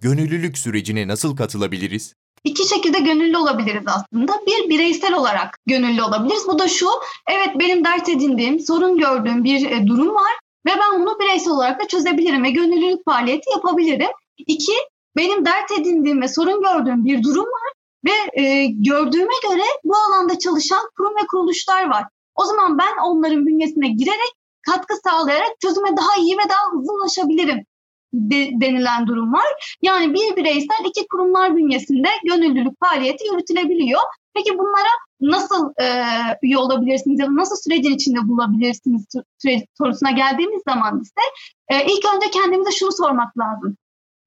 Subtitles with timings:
[0.00, 2.14] gönüllülük sürecine nasıl katılabiliriz?
[2.44, 4.32] İki şekilde gönüllü olabiliriz aslında.
[4.46, 6.42] Bir bireysel olarak gönüllü olabiliriz.
[6.48, 6.86] Bu da şu,
[7.30, 10.32] evet benim dert edindiğim, sorun gördüğüm bir e, durum var
[10.66, 14.10] ve ben bunu bireysel olarak da çözebilirim ve gönüllülük faaliyeti yapabilirim.
[14.38, 14.72] İki,
[15.16, 17.72] benim dert edindiğim ve sorun gördüğüm bir durum var
[18.04, 22.04] ve e, gördüğüme göre bu alanda çalışan kurum ve kuruluşlar var.
[22.34, 24.32] O zaman ben onların bünyesine girerek
[24.66, 27.64] katkı sağlayarak çözüme daha iyi ve daha hızlı ulaşabilirim
[28.14, 29.76] de, denilen durum var.
[29.82, 34.00] Yani bir bireysel iki kurumlar bünyesinde gönüllülük faaliyeti yürütülebiliyor.
[34.34, 35.86] Peki bunlara nasıl e,
[36.42, 39.04] üye olabilirsiniz ya da nasıl sürecin içinde bulabilirsiniz
[39.38, 41.22] süreç sorusuna geldiğimiz zaman ise
[41.68, 43.76] e, ilk önce kendimize şunu sormak lazım.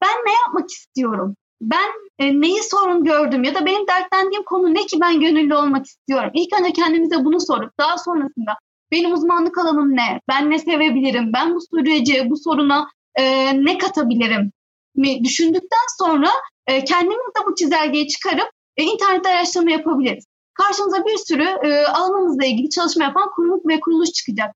[0.01, 1.35] Ben ne yapmak istiyorum?
[1.61, 1.89] Ben
[2.19, 6.31] e, neyi sorun gördüm ya da benim dertlendiğim konu ne ki ben gönüllü olmak istiyorum?
[6.33, 8.57] İlk önce kendimize bunu sorup daha sonrasında
[8.91, 10.21] benim uzmanlık alanım ne?
[10.27, 11.33] Ben ne sevebilirim?
[11.33, 14.51] Ben bu süreci, bu soruna e, ne katabilirim?
[14.95, 16.29] mi düşündükten sonra
[16.67, 20.25] e, kendimiz de bu çizelgeyi çıkarıp e, internette araştırma yapabiliriz.
[20.53, 24.55] Karşımıza bir sürü e, alanımızla ilgili çalışma yapan kurum ve kuruluş çıkacak.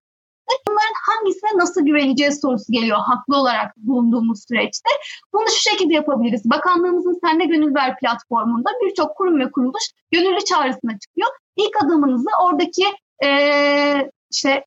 [0.68, 4.90] Bunların hangisine nasıl güveneceğiz sorusu geliyor haklı olarak bulunduğumuz süreçte.
[5.34, 6.42] Bunu şu şekilde yapabiliriz.
[6.46, 11.28] Bakanlığımızın Sende Gönül Ver platformunda birçok kurum ve kuruluş gönüllü çağrısına çıkıyor.
[11.58, 12.86] İlk adımınızı oradaki
[13.26, 13.30] e,
[14.32, 14.66] işte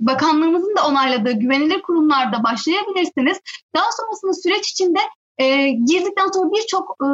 [0.00, 3.38] bakanlığımızın da onayladığı güvenilir kurumlarda başlayabilirsiniz.
[3.74, 4.98] Daha sonrasında süreç içinde
[5.38, 7.08] e, girdikten sonra birçok e,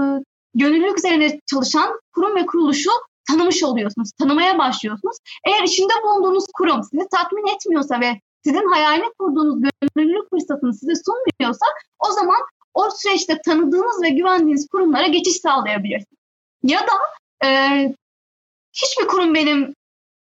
[0.54, 2.90] gönüllülük üzerine çalışan kurum ve kuruluşu
[3.30, 5.16] tanımış oluyorsunuz, tanımaya başlıyorsunuz.
[5.46, 11.66] Eğer içinde bulunduğunuz kurum sizi tatmin etmiyorsa ve sizin hayalini kurduğunuz gönüllülük fırsatını size sunmuyorsa
[11.98, 12.38] o zaman
[12.74, 16.18] o süreçte tanıdığınız ve güvendiğiniz kurumlara geçiş sağlayabilirsiniz.
[16.62, 16.92] Ya da
[17.46, 17.48] e,
[18.72, 19.74] hiçbir kurum benim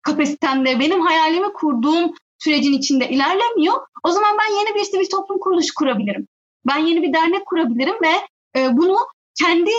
[0.02, 2.12] kapasitemde, benim hayalimi kurduğum
[2.44, 3.74] sürecin içinde ilerlemiyor.
[4.04, 6.28] O zaman ben yeni bir sivil toplum kuruluşu kurabilirim.
[6.66, 8.14] Ben yeni bir dernek kurabilirim ve
[8.60, 8.96] e, bunu
[9.40, 9.70] kendi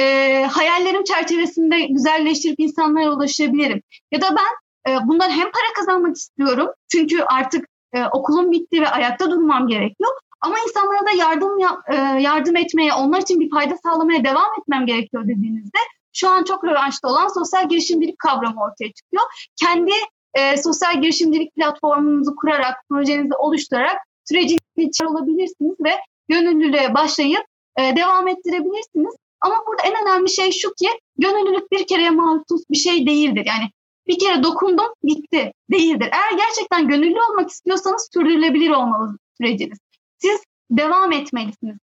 [0.00, 0.04] e,
[0.44, 3.82] hayallerim çerçevesinde güzelleştirip insanlara ulaşabilirim.
[4.12, 8.88] Ya da ben e, bundan hem para kazanmak istiyorum çünkü artık e, okulum bitti ve
[8.88, 10.10] ayakta durmam gerekiyor.
[10.40, 11.58] Ama insanlara da yardım
[11.88, 15.78] e, yardım etmeye, onlar için bir fayda sağlamaya devam etmem gerekiyor dediğinizde
[16.12, 19.22] şu an çok revanşta olan sosyal girişimcilik kavramı ortaya çıkıyor.
[19.60, 19.92] Kendi
[20.34, 25.90] e, sosyal girişimcilik platformunuzu kurarak, projenizi oluşturarak sürecin içinde olabilirsiniz ve
[26.28, 27.44] gönüllülüğe başlayıp
[27.78, 29.14] e, devam ettirebilirsiniz.
[29.40, 33.44] Ama burada en önemli şey şu ki gönüllülük bir kereye mahsus bir şey değildir.
[33.46, 33.70] Yani
[34.06, 36.08] bir kere dokundum gitti değildir.
[36.12, 39.78] Eğer gerçekten gönüllü olmak istiyorsanız sürdürülebilir olmalı süreciniz.
[40.18, 40.40] Siz
[40.70, 41.76] devam etmelisiniz.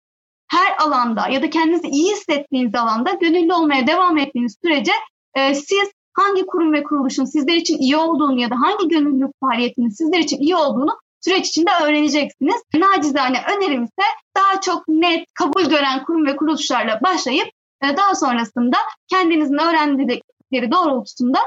[0.50, 4.92] Her alanda ya da kendinizi iyi hissettiğiniz alanda gönüllü olmaya devam ettiğiniz sürece
[5.34, 9.88] e, siz hangi kurum ve kuruluşun sizler için iyi olduğunu ya da hangi gönüllülük faaliyetinin
[9.88, 12.62] sizler için iyi olduğunu süreç içinde öğreneceksiniz.
[12.74, 14.06] Nacizane önerim ise
[14.36, 17.48] daha çok net kabul gören kurum ve kuruluşlarla başlayıp
[17.82, 18.76] e, daha sonrasında
[19.08, 21.38] kendinizin öğrendikleri doğrultusunda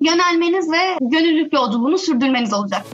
[0.00, 2.82] yönelmeniz ve gönüllülük yolculuğunu sürdürmeniz olacak.